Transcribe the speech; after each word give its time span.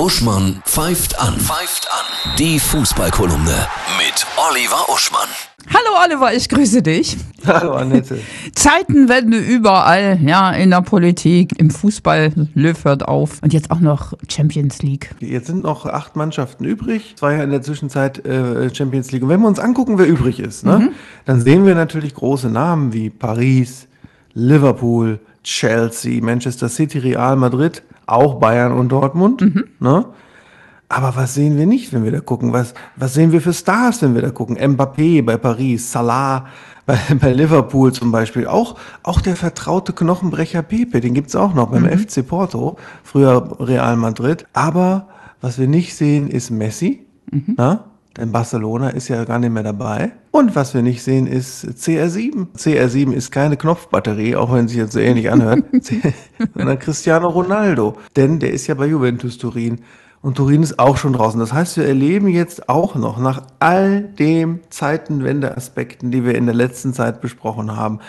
Uschmann 0.00 0.62
pfeift 0.64 1.20
an. 1.20 1.34
Pfeift 1.38 1.86
an. 1.92 2.34
Die 2.38 2.58
Fußballkolumne 2.58 3.54
mit 3.98 4.26
Oliver 4.50 4.88
Uschmann. 4.90 5.28
Hallo 5.68 6.02
Oliver, 6.02 6.32
ich 6.32 6.48
grüße 6.48 6.80
dich. 6.80 7.18
Hallo 7.46 7.74
Annette. 7.74 8.18
Zeitenwende 8.54 9.36
überall, 9.36 10.18
ja, 10.24 10.52
in 10.52 10.70
der 10.70 10.80
Politik, 10.80 11.52
im 11.58 11.68
Fußball, 11.70 12.32
Löw 12.54 12.82
hört 12.82 13.06
auf 13.06 13.42
und 13.42 13.52
jetzt 13.52 13.70
auch 13.70 13.80
noch 13.80 14.14
Champions 14.26 14.80
League. 14.82 15.10
Jetzt 15.20 15.48
sind 15.48 15.64
noch 15.64 15.84
acht 15.84 16.16
Mannschaften 16.16 16.64
übrig. 16.64 17.16
Zwei 17.18 17.34
ja 17.34 17.42
in 17.44 17.50
der 17.50 17.60
Zwischenzeit 17.60 18.24
äh, 18.24 18.74
Champions 18.74 19.12
League. 19.12 19.22
Und 19.22 19.28
wenn 19.28 19.40
wir 19.42 19.48
uns 19.48 19.58
angucken, 19.58 19.98
wer 19.98 20.06
übrig 20.08 20.40
ist, 20.40 20.64
ne, 20.64 20.78
Mhm. 20.78 20.88
dann 21.26 21.42
sehen 21.42 21.66
wir 21.66 21.74
natürlich 21.74 22.14
große 22.14 22.48
Namen 22.48 22.94
wie 22.94 23.10
Paris, 23.10 23.86
Liverpool, 24.32 25.20
Chelsea, 25.44 26.22
Manchester 26.22 26.70
City, 26.70 26.98
Real 27.00 27.36
Madrid, 27.36 27.82
auch 28.10 28.34
Bayern 28.34 28.72
und 28.72 28.90
Dortmund. 28.90 29.40
Mhm. 29.40 29.64
Ne? 29.78 30.06
Aber 30.88 31.14
was 31.14 31.34
sehen 31.34 31.56
wir 31.56 31.66
nicht, 31.66 31.92
wenn 31.92 32.02
wir 32.04 32.10
da 32.10 32.20
gucken? 32.20 32.52
Was, 32.52 32.74
was 32.96 33.14
sehen 33.14 33.30
wir 33.30 33.40
für 33.40 33.52
Stars, 33.52 34.02
wenn 34.02 34.14
wir 34.14 34.22
da 34.22 34.30
gucken? 34.30 34.58
Mbappé 34.58 35.24
bei 35.24 35.36
Paris, 35.36 35.92
Salah 35.92 36.46
bei, 36.84 36.98
bei 37.20 37.32
Liverpool 37.32 37.92
zum 37.92 38.10
Beispiel. 38.10 38.46
Auch, 38.46 38.76
auch 39.02 39.20
der 39.20 39.36
vertraute 39.36 39.92
Knochenbrecher 39.92 40.62
Pepe, 40.62 41.00
den 41.00 41.14
gibt's 41.14 41.36
auch 41.36 41.54
noch 41.54 41.70
beim 41.70 41.86
FC 41.86 42.26
Porto, 42.26 42.76
früher 43.04 43.56
Real 43.60 43.96
Madrid. 43.96 44.46
Aber 44.52 45.08
was 45.40 45.58
wir 45.58 45.68
nicht 45.68 45.94
sehen, 45.94 46.28
ist 46.28 46.50
Messi. 46.50 47.06
Na? 47.56 47.84
Denn 48.16 48.32
Barcelona 48.32 48.90
ist 48.90 49.08
ja 49.08 49.24
gar 49.24 49.38
nicht 49.38 49.52
mehr 49.52 49.62
dabei. 49.62 50.12
Und 50.32 50.56
was 50.56 50.74
wir 50.74 50.82
nicht 50.82 51.02
sehen, 51.02 51.26
ist 51.26 51.64
CR7. 51.64 52.48
CR7 52.56 53.12
ist 53.12 53.30
keine 53.30 53.56
Knopfbatterie, 53.56 54.34
auch 54.34 54.52
wenn 54.52 54.64
es 54.64 54.72
sich 54.72 54.80
jetzt 54.80 54.92
so 54.92 54.98
ähnlich 54.98 55.30
anhört, 55.30 55.64
sondern 56.54 56.78
Cristiano 56.78 57.28
Ronaldo. 57.28 57.96
Denn 58.16 58.40
der 58.40 58.52
ist 58.52 58.66
ja 58.66 58.74
bei 58.74 58.86
Juventus 58.86 59.38
Turin. 59.38 59.80
Und 60.22 60.36
Turin 60.36 60.62
ist 60.62 60.78
auch 60.78 60.96
schon 60.96 61.14
draußen. 61.14 61.40
Das 61.40 61.52
heißt, 61.52 61.76
wir 61.76 61.86
erleben 61.86 62.28
jetzt 62.28 62.68
auch 62.68 62.94
noch 62.94 63.18
nach 63.18 63.42
all 63.58 64.02
dem 64.02 64.60
Zeitenwende-Aspekten, 64.68 66.10
die 66.10 66.24
wir 66.24 66.34
in 66.34 66.46
der 66.46 66.54
letzten 66.54 66.92
Zeit 66.92 67.20
besprochen 67.20 67.76
haben, 67.76 68.00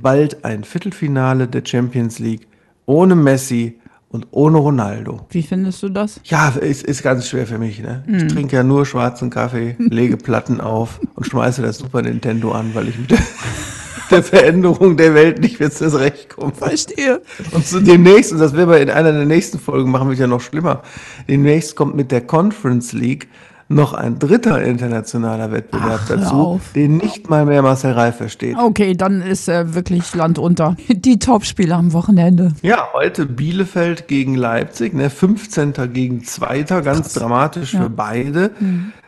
bald 0.00 0.44
ein 0.44 0.64
Viertelfinale 0.64 1.48
der 1.48 1.62
Champions 1.64 2.18
League 2.18 2.48
ohne 2.86 3.14
Messi 3.14 3.78
und 4.12 4.28
ohne 4.30 4.58
Ronaldo. 4.58 5.26
Wie 5.30 5.42
findest 5.42 5.82
du 5.82 5.88
das? 5.88 6.20
Ja, 6.24 6.50
ist, 6.50 6.84
ist 6.84 7.02
ganz 7.02 7.26
schwer 7.26 7.46
für 7.46 7.58
mich. 7.58 7.80
Ne? 7.80 8.04
Ich 8.06 8.32
trinke 8.32 8.54
ja 8.54 8.62
nur 8.62 8.84
schwarzen 8.84 9.30
Kaffee, 9.30 9.74
lege 9.78 10.18
Platten 10.18 10.60
auf 10.60 11.00
und 11.14 11.26
schmeiße 11.26 11.62
das 11.62 11.78
Super 11.78 12.02
Nintendo 12.02 12.52
an, 12.52 12.74
weil 12.74 12.88
ich 12.88 12.98
mit 12.98 13.10
der, 13.10 13.18
der 14.10 14.22
Veränderung 14.22 14.98
der 14.98 15.14
Welt 15.14 15.40
nicht 15.40 15.58
mehr 15.58 15.70
zurechtkomme. 15.70 16.52
Verstehe. 16.52 17.22
Und 17.52 17.66
so 17.66 17.80
demnächst, 17.80 18.32
und 18.32 18.38
das 18.38 18.54
werden 18.54 18.68
wir 18.68 18.80
in 18.80 18.90
einer 18.90 19.12
der 19.12 19.24
nächsten 19.24 19.58
Folgen 19.58 19.90
machen, 19.90 20.10
wird 20.10 20.18
ja 20.18 20.26
noch 20.26 20.42
schlimmer. 20.42 20.82
Demnächst 21.26 21.74
kommt 21.74 21.96
mit 21.96 22.12
der 22.12 22.20
Conference 22.20 22.92
League 22.92 23.28
noch 23.74 23.92
ein 23.92 24.18
dritter 24.18 24.62
internationaler 24.62 25.52
Wettbewerb 25.52 26.00
Ach, 26.04 26.08
dazu, 26.08 26.60
den 26.74 26.98
nicht 26.98 27.28
mal 27.30 27.44
mehr 27.44 27.62
Marcel 27.62 27.92
Reif 27.92 28.16
versteht. 28.16 28.56
Okay, 28.56 28.94
dann 28.94 29.22
ist 29.22 29.48
äh, 29.48 29.74
wirklich 29.74 30.14
Land 30.14 30.38
unter. 30.38 30.76
Die 30.88 31.18
Topspiele 31.18 31.74
am 31.74 31.92
Wochenende. 31.92 32.52
Ja, 32.62 32.88
heute 32.92 33.26
Bielefeld 33.26 34.08
gegen 34.08 34.34
Leipzig, 34.34 34.94
ne, 34.94 35.10
15. 35.10 35.74
gegen 35.92 36.24
2. 36.24 36.62
ganz 36.82 37.14
dramatisch 37.14 37.72
für 37.72 37.90
beide. 37.90 38.50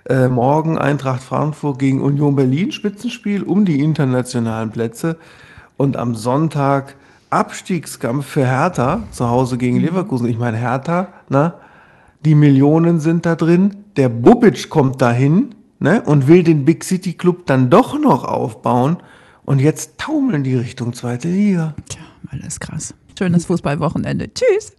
Äh, 0.06 0.28
morgen 0.28 0.76
Eintracht 0.76 1.22
Frankfurt 1.22 1.78
gegen 1.78 2.02
Union 2.02 2.36
Berlin, 2.36 2.72
Spitzenspiel 2.72 3.42
um 3.42 3.64
die 3.64 3.80
internationalen 3.80 4.70
Plätze. 4.70 5.16
Und 5.76 5.96
am 5.96 6.14
Sonntag 6.14 6.94
Abstiegskampf 7.30 8.26
für 8.26 8.46
Hertha 8.46 9.02
zu 9.10 9.28
Hause 9.28 9.58
gegen 9.58 9.80
Leverkusen. 9.80 10.28
Ich 10.28 10.38
meine, 10.38 10.56
Hertha, 10.56 11.08
na, 11.28 11.54
die 12.24 12.34
Millionen 12.34 13.00
sind 13.00 13.26
da 13.26 13.36
drin. 13.36 13.76
Der 13.96 14.08
Bubic 14.08 14.70
kommt 14.70 15.00
dahin 15.02 15.54
ne, 15.78 16.02
und 16.02 16.26
will 16.26 16.42
den 16.42 16.64
Big 16.64 16.84
City 16.84 17.12
Club 17.12 17.46
dann 17.46 17.70
doch 17.70 17.98
noch 17.98 18.24
aufbauen. 18.24 18.98
Und 19.44 19.60
jetzt 19.60 19.98
taumeln 19.98 20.42
die 20.42 20.56
Richtung 20.56 20.94
zweite 20.94 21.28
Liga. 21.28 21.74
Tja, 21.88 22.02
alles 22.30 22.58
krass. 22.60 22.94
Schönes 23.18 23.46
Fußballwochenende. 23.46 24.32
Tschüss. 24.32 24.74